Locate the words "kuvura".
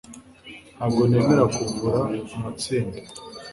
1.55-1.99